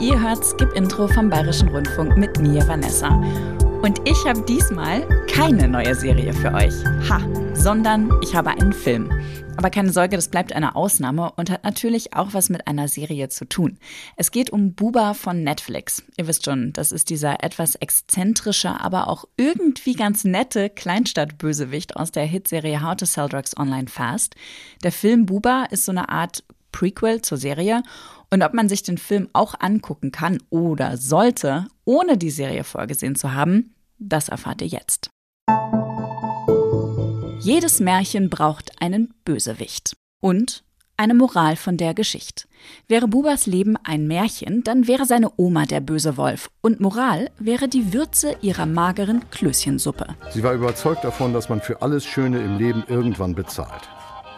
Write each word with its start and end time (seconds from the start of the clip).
Ihr 0.00 0.18
hört 0.18 0.42
Skip 0.42 0.72
Intro 0.72 1.06
vom 1.08 1.28
Bayerischen 1.28 1.68
Rundfunk 1.68 2.16
mit 2.16 2.38
mir, 2.38 2.66
Vanessa. 2.66 3.08
Und 3.82 4.00
ich 4.08 4.24
habe 4.24 4.40
diesmal 4.46 5.06
keine 5.26 5.68
neue 5.68 5.94
Serie 5.94 6.32
für 6.32 6.54
euch. 6.54 6.72
Ha, 7.10 7.20
sondern 7.52 8.10
ich 8.22 8.34
habe 8.34 8.48
einen 8.48 8.72
Film. 8.72 9.10
Aber 9.58 9.68
keine 9.68 9.92
Sorge, 9.92 10.16
das 10.16 10.28
bleibt 10.28 10.54
eine 10.54 10.74
Ausnahme 10.74 11.32
und 11.36 11.50
hat 11.50 11.64
natürlich 11.64 12.14
auch 12.14 12.32
was 12.32 12.48
mit 12.48 12.66
einer 12.66 12.88
Serie 12.88 13.28
zu 13.28 13.44
tun. 13.44 13.78
Es 14.16 14.30
geht 14.30 14.48
um 14.48 14.72
Buba 14.72 15.12
von 15.12 15.44
Netflix. 15.44 16.02
Ihr 16.16 16.26
wisst 16.26 16.46
schon, 16.46 16.72
das 16.72 16.92
ist 16.92 17.10
dieser 17.10 17.44
etwas 17.44 17.74
exzentrische, 17.74 18.80
aber 18.80 19.06
auch 19.06 19.26
irgendwie 19.36 19.92
ganz 19.92 20.24
nette 20.24 20.70
Kleinstadtbösewicht 20.70 21.96
aus 21.96 22.10
der 22.10 22.24
Hitserie 22.24 22.82
How 22.82 22.96
to 22.96 23.04
Sell 23.04 23.28
Drugs 23.28 23.54
Online 23.54 23.88
Fast. 23.88 24.34
Der 24.82 24.92
Film 24.92 25.26
Buba 25.26 25.64
ist 25.64 25.84
so 25.84 25.92
eine 25.92 26.08
Art 26.08 26.42
Prequel 26.72 27.22
zur 27.22 27.38
Serie 27.38 27.82
und 28.30 28.42
ob 28.42 28.54
man 28.54 28.68
sich 28.68 28.82
den 28.82 28.98
Film 28.98 29.28
auch 29.32 29.54
angucken 29.58 30.12
kann 30.12 30.38
oder 30.50 30.96
sollte, 30.96 31.66
ohne 31.84 32.16
die 32.16 32.30
Serie 32.30 32.64
vorgesehen 32.64 33.16
zu 33.16 33.32
haben, 33.34 33.74
das 33.98 34.28
erfahrt 34.28 34.62
ihr 34.62 34.68
jetzt. 34.68 35.10
Jedes 37.40 37.80
Märchen 37.80 38.30
braucht 38.30 38.80
einen 38.80 39.14
Bösewicht 39.24 39.94
und 40.20 40.62
eine 41.00 41.14
Moral 41.14 41.56
von 41.56 41.78
der 41.78 41.94
Geschichte. 41.94 42.44
Wäre 42.86 43.08
Bubas 43.08 43.46
Leben 43.46 43.76
ein 43.82 44.06
Märchen, 44.06 44.62
dann 44.62 44.86
wäre 44.86 45.06
seine 45.06 45.30
Oma 45.38 45.64
der 45.64 45.80
böse 45.80 46.18
Wolf 46.18 46.50
und 46.60 46.80
Moral 46.80 47.30
wäre 47.38 47.68
die 47.68 47.94
Würze 47.94 48.36
ihrer 48.42 48.66
mageren 48.66 49.24
Klößchensuppe. 49.30 50.14
Sie 50.30 50.42
war 50.42 50.52
überzeugt 50.52 51.02
davon, 51.02 51.32
dass 51.32 51.48
man 51.48 51.62
für 51.62 51.80
alles 51.80 52.04
Schöne 52.04 52.40
im 52.40 52.58
Leben 52.58 52.84
irgendwann 52.86 53.34
bezahlt. 53.34 53.88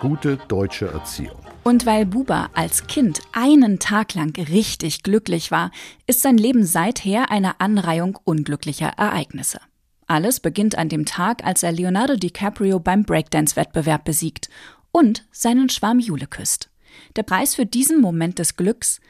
Gute 0.02 0.36
deutsche 0.48 0.88
Erziehung. 0.88 1.38
Und 1.62 1.86
weil 1.86 2.06
Buba 2.06 2.50
als 2.54 2.88
Kind 2.88 3.20
einen 3.30 3.78
Tag 3.78 4.14
lang 4.14 4.36
richtig 4.36 5.04
glücklich 5.04 5.52
war, 5.52 5.70
ist 6.08 6.22
sein 6.22 6.36
Leben 6.36 6.66
seither 6.66 7.30
eine 7.30 7.60
Anreihung 7.60 8.18
unglücklicher 8.24 8.88
Ereignisse. 8.96 9.60
Alles 10.08 10.40
beginnt 10.40 10.76
an 10.76 10.88
dem 10.88 11.04
Tag, 11.04 11.44
als 11.44 11.62
er 11.62 11.70
Leonardo 11.70 12.16
DiCaprio 12.16 12.80
beim 12.80 13.04
Breakdance-Wettbewerb 13.04 14.04
besiegt 14.04 14.50
und 14.90 15.24
seinen 15.30 15.68
Schwarm 15.68 16.00
Jule 16.00 16.26
küsst. 16.26 16.68
Der 17.14 17.22
Preis 17.22 17.54
für 17.54 17.64
diesen 17.64 18.00
Moment 18.00 18.40
des 18.40 18.56
Glücks? 18.56 19.00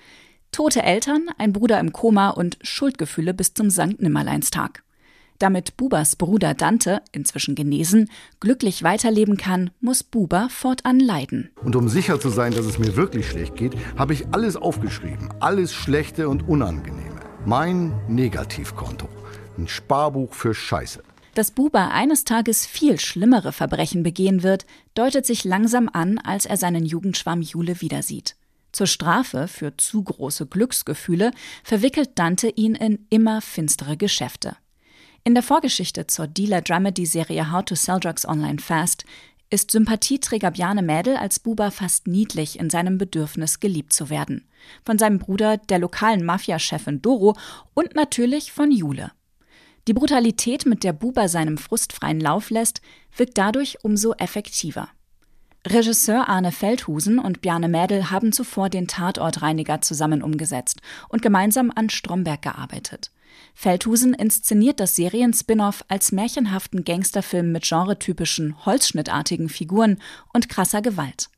Tote 0.51 0.83
Eltern, 0.83 1.31
ein 1.39 1.55
Bruder 1.55 1.81
im 1.81 1.95
Koma 1.95 2.29
und 2.29 2.59
Schuldgefühle 2.61 3.33
bis 3.33 3.55
zum 3.55 3.71
Sankt 3.71 4.03
Nimmerleinstag. 4.03 4.83
Damit 5.39 5.77
Bubas 5.77 6.17
Bruder 6.17 6.55
Dante, 6.55 7.03
inzwischen 7.13 7.55
genesen, 7.55 8.09
glücklich 8.41 8.83
weiterleben 8.83 9.37
kann, 9.37 9.71
muss 9.81 10.03
Buba 10.03 10.49
fortan 10.49 11.01
leiden. 11.01 11.51
Und 11.63 11.77
um 11.77 11.89
sicher 11.89 12.21
zu 12.21 12.29
sein, 12.29 12.53
dass 12.53 12.67
es 12.67 12.79
mir 12.79 12.97
wirklich 12.97 13.29
schlecht 13.29 13.57
geht, 13.57 13.75
habe 13.97 14.13
ich 14.13 14.29
alles 14.33 14.57
aufgeschrieben. 14.57 15.29
Alles 15.41 15.73
Schlechte 15.73 16.29
und 16.29 16.49
Unangenehme. 16.49 17.21
Mein 17.45 17.93
Negativkonto. 18.09 19.09
Ein 19.59 19.69
Sparbuch 19.69 20.33
für 20.33 20.55
Scheiße. 20.55 21.03
Dass 21.35 21.51
Buba 21.51 21.89
eines 21.89 22.25
Tages 22.25 22.67
viel 22.67 23.01
schlimmere 23.01 23.53
Verbrechen 23.53 24.03
begehen 24.03 24.43
wird, 24.43 24.67
deutet 24.95 25.25
sich 25.25 25.45
langsam 25.45 25.89
an, 25.93 26.19
als 26.19 26.45
er 26.45 26.59
seinen 26.59 26.85
Jugendschwarm 26.85 27.41
Jule 27.41 27.81
wieder 27.81 28.03
sieht. 28.03 28.37
Zur 28.71 28.87
Strafe 28.87 29.49
für 29.49 29.77
zu 29.77 30.03
große 30.03 30.47
Glücksgefühle 30.47 31.31
verwickelt 31.65 32.11
Dante 32.15 32.49
ihn 32.49 32.75
in 32.75 33.07
immer 33.11 33.41
finstere 33.41 33.97
Geschäfte. 33.97 34.57
In 35.25 35.35
der 35.35 35.45
Vorgeschichte 35.45 36.09
zur 36.09 36.27
Dealer-Dramedy-Serie 36.27 37.53
How 37.53 37.65
to 37.65 37.77
Sell 37.77 38.01
Drugs 38.01 38.27
Online 38.27 38.59
Fast 38.59 39.05
ist 39.51 39.71
Sympathieträger 39.71 40.51
Bjarne 40.51 40.83
Mädel 40.83 41.17
als 41.17 41.39
Buba 41.39 41.71
fast 41.71 42.09
niedlich 42.09 42.59
in 42.59 42.71
seinem 42.71 42.99
Bedürfnis, 42.99 43.61
geliebt 43.61 43.93
zu 43.93 44.11
werden. 44.11 44.49
Von 44.85 44.99
seinem 44.99 45.21
Bruder, 45.21 45.59
der 45.59 45.79
lokalen 45.79 46.25
Mafiachefin 46.25 47.03
Doro 47.03 47.37
und 47.73 47.95
natürlich 47.95 48.51
von 48.51 48.73
Jule. 48.73 49.13
Die 49.87 49.93
Brutalität, 49.93 50.67
mit 50.67 50.83
der 50.83 50.93
Buba 50.93 51.29
seinem 51.29 51.57
Frust 51.57 51.93
freien 51.93 52.19
Lauf 52.19 52.51
lässt, 52.51 52.81
wirkt 53.17 53.39
dadurch 53.39 53.79
umso 53.85 54.15
effektiver. 54.15 54.89
Regisseur 55.65 56.29
Arne 56.29 56.51
Feldhusen 56.51 57.21
und 57.21 57.43
Bjarne 57.43 57.69
Mädel 57.69 58.11
haben 58.11 58.33
zuvor 58.33 58.69
den 58.69 58.89
Tatortreiniger 58.89 59.83
zusammen 59.83 60.21
umgesetzt 60.21 60.81
und 61.09 61.23
gemeinsam 61.23 61.71
an 61.73 61.91
Stromberg 61.91 62.43
gearbeitet. 62.43 63.13
Feldhusen 63.55 64.15
inszeniert 64.15 64.81
das 64.81 64.97
Serien-Spin-off 64.97 65.85
als 65.89 66.13
märchenhaften 66.13 66.85
Gangsterfilm 66.85 67.53
mit 67.53 67.69
genretypischen, 67.69 68.65
holzschnittartigen 68.65 69.49
Figuren 69.49 69.99
und 70.33 70.49
krasser 70.49 70.83
Gewalt. 70.83 71.29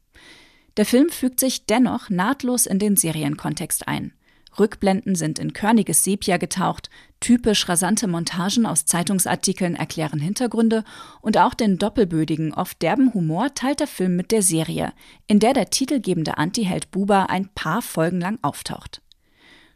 Der 0.77 0.87
Film 0.87 1.09
fügt 1.10 1.41
sich 1.41 1.66
dennoch 1.66 2.10
nahtlos 2.10 2.66
in 2.66 2.78
den 2.78 2.97
Serienkontext 2.97 3.87
ein. 3.87 4.12
Rückblenden 4.59 5.15
sind 5.15 5.38
in 5.38 5.53
körniges 5.53 6.05
Sepia 6.05 6.37
getaucht, 6.37 6.91
typisch 7.21 7.69
rasante 7.69 8.06
Montagen 8.06 8.66
aus 8.66 8.87
Zeitungsartikeln 8.87 9.75
erklären 9.75 10.21
Hintergründe 10.21 10.84
und 11.21 11.38
auch 11.38 11.55
den 11.55 11.78
doppelbödigen, 11.78 12.55
oft 12.55 12.81
derben 12.82 13.12
Humor 13.15 13.55
teilt 13.55 13.81
der 13.81 13.87
Film 13.87 14.16
mit 14.16 14.31
der 14.31 14.43
Serie, 14.43 14.93
in 15.26 15.41
der 15.41 15.55
der 15.55 15.71
titelgebende 15.71 16.38
Antiheld 16.38 16.91
Buba 16.91 17.25
ein 17.25 17.49
paar 17.55 17.82
Folgen 17.82 18.21
lang 18.21 18.38
auftaucht. 18.43 19.00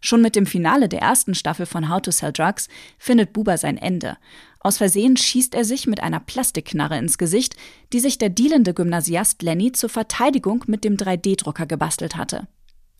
Schon 0.00 0.22
mit 0.22 0.36
dem 0.36 0.46
Finale 0.46 0.88
der 0.88 1.00
ersten 1.00 1.34
Staffel 1.34 1.66
von 1.66 1.88
How 1.88 2.00
to 2.00 2.10
Sell 2.10 2.32
Drugs 2.32 2.68
findet 2.98 3.32
Buba 3.32 3.56
sein 3.56 3.76
Ende. 3.76 4.16
Aus 4.60 4.78
Versehen 4.78 5.16
schießt 5.16 5.54
er 5.54 5.64
sich 5.64 5.86
mit 5.86 6.02
einer 6.02 6.20
Plastikknarre 6.20 6.98
ins 6.98 7.18
Gesicht, 7.18 7.56
die 7.92 8.00
sich 8.00 8.18
der 8.18 8.28
dealende 8.28 8.74
Gymnasiast 8.74 9.42
Lenny 9.42 9.72
zur 9.72 9.88
Verteidigung 9.88 10.64
mit 10.66 10.84
dem 10.84 10.96
3D-Drucker 10.96 11.66
gebastelt 11.66 12.16
hatte. 12.16 12.48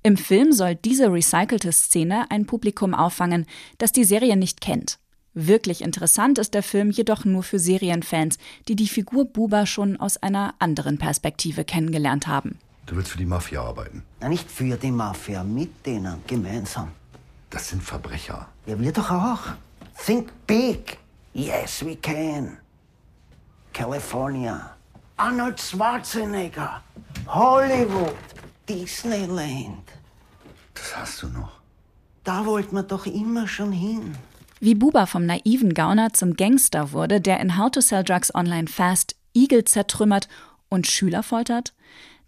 Im 0.03 0.16
Film 0.16 0.53
soll 0.53 0.76
diese 0.76 1.12
recycelte 1.12 1.72
Szene 1.72 2.31
ein 2.31 2.47
Publikum 2.47 2.94
auffangen, 2.94 3.47
das 3.78 3.92
die 3.92 4.04
Serie 4.04 4.36
nicht 4.36 4.60
kennt. 4.60 4.98
Wirklich 5.34 5.82
interessant 5.82 6.38
ist 6.38 6.54
der 6.54 6.62
Film 6.62 6.91
jedoch 6.91 7.25
nur 7.25 7.42
für 7.42 7.59
Serienfans, 7.59 8.38
die 8.66 8.76
die 8.76 8.88
Figur 8.88 9.25
Buba 9.26 9.66
schon 9.66 9.97
aus 9.97 10.16
einer 10.16 10.54
anderen 10.59 10.98
Perspektive 10.98 11.65
kennengelernt 11.65 12.26
haben. 12.26 12.59
Du 12.88 12.97
willst 12.97 13.10
für 13.10 13.19
die 13.19 13.26
Mafia 13.26 13.62
arbeiten? 13.62 14.03
Na, 14.19 14.31
nicht 14.31 14.50
für 14.50 14.75
die 14.78 14.91
Mafia, 14.91 15.44
mit 15.44 15.84
denen, 15.84 16.22
gemeinsam. 16.26 16.91
Das 17.50 17.69
sind 17.69 17.82
Verbrecher. 17.82 18.49
Ja, 18.65 18.81
wir 18.81 18.93
doch 18.93 19.10
auch. 19.10 19.41
Think 20.06 20.32
big. 20.47 20.97
Yes, 21.34 21.84
we 21.84 21.97
can. 21.97 22.56
California. 23.75 24.75
Arnold 25.19 25.60
Schwarzenegger. 25.60 26.82
Hollywood. 27.27 28.15
Disneyland. 28.66 29.84
Das 30.72 30.97
hast 30.97 31.22
du 31.22 31.28
noch. 31.28 31.60
Da 32.25 32.47
wollte 32.47 32.75
man 32.75 32.88
doch 32.88 33.04
immer 33.04 33.47
schon 33.47 33.72
hin. 33.72 34.16
Wie 34.60 34.75
Buba 34.75 35.04
vom 35.04 35.27
naiven 35.27 35.75
Gauner 35.75 36.15
zum 36.15 36.37
Gangster 36.37 36.93
wurde, 36.93 37.21
der 37.21 37.41
in 37.41 37.59
How 37.59 37.71
to 37.71 37.82
Sell 37.82 38.03
Drugs 38.03 38.34
Online 38.34 38.66
Fast 38.66 39.15
Igel 39.34 39.65
zertrümmert 39.65 40.27
und 40.71 40.87
Schüler 40.87 41.22
foltert, 41.22 41.75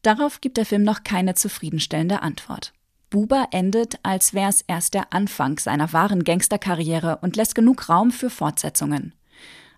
Darauf 0.02 0.40
gibt 0.40 0.56
der 0.56 0.66
Film 0.66 0.82
noch 0.82 1.04
keine 1.04 1.34
zufriedenstellende 1.34 2.22
Antwort. 2.22 2.72
Buba 3.10 3.48
endet, 3.50 3.98
als 4.02 4.34
wäre 4.34 4.48
es 4.48 4.62
erst 4.62 4.94
der 4.94 5.12
Anfang 5.12 5.58
seiner 5.58 5.92
wahren 5.92 6.24
Gangsterkarriere 6.24 7.18
und 7.22 7.36
lässt 7.36 7.54
genug 7.54 7.88
Raum 7.88 8.12
für 8.12 8.30
Fortsetzungen. 8.30 9.14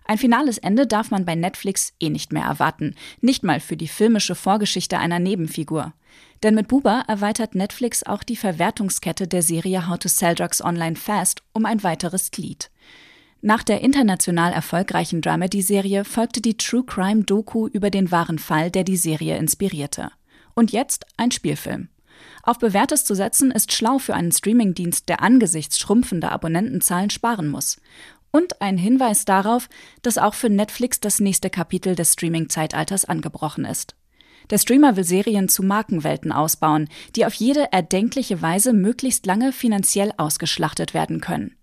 Ein 0.05 0.17
finales 0.17 0.57
Ende 0.57 0.85
darf 0.85 1.11
man 1.11 1.25
bei 1.25 1.33
Netflix 1.33 1.93
eh 1.99 2.09
nicht 2.09 2.33
mehr 2.33 2.43
erwarten, 2.43 2.95
nicht 3.21 3.43
mal 3.43 3.59
für 3.59 3.77
die 3.77 3.87
filmische 3.87 4.35
Vorgeschichte 4.35 4.99
einer 4.99 5.19
Nebenfigur. 5.19 5.93
Denn 6.43 6.55
mit 6.55 6.67
Buba 6.67 7.05
erweitert 7.07 7.55
Netflix 7.55 8.03
auch 8.03 8.21
die 8.21 8.35
Verwertungskette 8.35 9.27
der 9.27 9.41
Serie 9.41 9.87
How 9.87 9.97
to 9.97 10.09
Sell 10.09 10.35
Drugs 10.35 10.63
Online 10.63 10.97
Fast 10.97 11.41
um 11.53 11.65
ein 11.65 11.83
weiteres 11.83 12.31
Glied. 12.31 12.69
Nach 13.45 13.61
der 13.61 13.81
international 13.81 14.53
erfolgreichen 14.53 15.19
Dramedy-Serie 15.19 16.05
folgte 16.05 16.39
die 16.39 16.55
True 16.55 16.85
Crime 16.85 17.25
Doku 17.25 17.67
über 17.67 17.89
den 17.89 18.09
wahren 18.09 18.39
Fall, 18.39 18.71
der 18.71 18.85
die 18.85 18.95
Serie 18.95 19.35
inspirierte. 19.35 20.11
Und 20.53 20.71
jetzt 20.71 21.05
ein 21.17 21.29
Spielfilm. 21.29 21.89
Auf 22.43 22.57
Bewährtes 22.59 23.03
zu 23.03 23.15
setzen 23.15 23.51
ist 23.51 23.73
schlau 23.73 23.99
für 23.99 24.13
einen 24.13 24.31
Streamingdienst, 24.31 25.09
der 25.09 25.21
angesichts 25.21 25.77
schrumpfender 25.77 26.31
Abonnentenzahlen 26.31 27.09
sparen 27.09 27.49
muss. 27.49 27.81
Und 28.31 28.61
ein 28.61 28.77
Hinweis 28.77 29.25
darauf, 29.25 29.67
dass 30.03 30.17
auch 30.17 30.35
für 30.35 30.49
Netflix 30.49 31.01
das 31.01 31.19
nächste 31.19 31.49
Kapitel 31.49 31.95
des 31.95 32.13
Streaming-Zeitalters 32.13 33.03
angebrochen 33.03 33.65
ist. 33.65 33.97
Der 34.51 34.57
Streamer 34.57 34.95
will 34.95 35.03
Serien 35.03 35.49
zu 35.49 35.63
Markenwelten 35.63 36.31
ausbauen, 36.31 36.87
die 37.17 37.25
auf 37.25 37.33
jede 37.33 37.73
erdenkliche 37.73 38.41
Weise 38.41 38.71
möglichst 38.71 39.25
lange 39.25 39.51
finanziell 39.51 40.13
ausgeschlachtet 40.15 40.93
werden 40.93 41.19
können. 41.19 41.57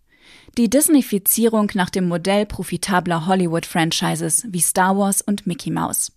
Die 0.56 0.68
Disneyfizierung 0.68 1.70
nach 1.74 1.90
dem 1.90 2.08
Modell 2.08 2.46
profitabler 2.46 3.26
Hollywood-Franchises 3.26 4.46
wie 4.48 4.60
Star 4.60 4.96
Wars 4.96 5.22
und 5.22 5.46
Mickey 5.46 5.70
Mouse. 5.70 6.12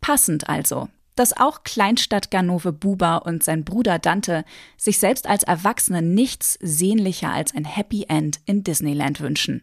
Passend 0.00 0.48
also, 0.48 0.88
dass 1.16 1.36
auch 1.36 1.62
Kleinstadt-Ganove 1.62 2.72
Buba 2.72 3.18
und 3.18 3.44
sein 3.44 3.64
Bruder 3.64 3.98
Dante 3.98 4.44
sich 4.76 4.98
selbst 4.98 5.26
als 5.26 5.42
Erwachsene 5.42 6.02
nichts 6.02 6.58
sehnlicher 6.60 7.30
als 7.30 7.54
ein 7.54 7.64
Happy 7.64 8.06
End 8.08 8.40
in 8.46 8.64
Disneyland 8.64 9.20
wünschen. 9.20 9.62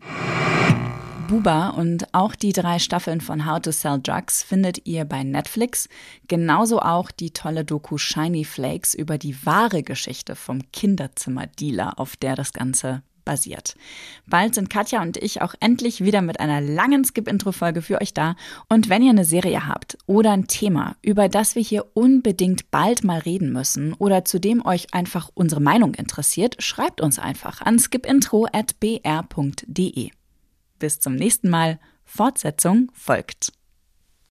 Buba 1.28 1.70
und 1.70 2.14
auch 2.14 2.36
die 2.36 2.52
drei 2.52 2.78
Staffeln 2.78 3.22
von 3.22 3.46
How 3.46 3.62
to 3.62 3.72
Sell 3.72 4.02
Drugs 4.02 4.44
findet 4.44 4.86
ihr 4.86 5.06
bei 5.06 5.24
Netflix. 5.24 5.88
Genauso 6.28 6.82
auch 6.82 7.10
die 7.10 7.32
tolle 7.32 7.64
Doku 7.64 7.98
Shiny 7.98 8.44
Flakes 8.44 8.94
über 8.94 9.18
die 9.18 9.46
wahre 9.46 9.82
Geschichte 9.82 10.36
vom 10.36 10.60
Kinderzimmerdealer, 10.74 11.98
auf 12.00 12.18
der 12.18 12.36
das 12.36 12.52
Ganze 12.52 13.02
basiert. 13.26 13.76
Bald 14.28 14.56
sind 14.56 14.70
Katja 14.70 15.02
und 15.02 15.18
ich 15.18 15.42
auch 15.42 15.54
endlich 15.60 16.04
wieder 16.04 16.22
mit 16.22 16.40
einer 16.40 16.62
langen 16.62 17.04
Skip-Intro-Folge 17.04 17.82
für 17.82 18.00
euch 18.02 18.14
da. 18.14 18.36
Und 18.70 18.90
wenn 18.90 19.04
ihr 19.04 19.12
eine 19.12 19.26
Serie 19.26 19.68
habt 19.68 19.98
oder 20.06 20.32
ein 20.32 20.48
Thema, 20.48 20.96
über 21.02 21.28
das 21.30 21.56
wir 21.56 21.62
hier 21.62 21.86
unbedingt 21.94 22.72
bald 22.72 23.04
mal 23.04 23.20
reden 23.20 23.52
müssen 23.52 23.94
oder 23.94 24.26
zu 24.26 24.40
dem 24.40 24.66
euch 24.66 24.94
einfach 24.94 25.30
unsere 25.34 25.62
Meinung 25.62 25.94
interessiert, 25.94 26.64
schreibt 26.64 27.02
uns 27.02 27.20
einfach 27.20 27.62
an 27.62 27.78
skipintro.br.de. 27.80 30.10
Bis 30.80 31.00
zum 31.00 31.16
nächsten 31.16 31.50
Mal. 31.50 31.80
Fortsetzung 32.04 32.92
folgt. 32.94 33.54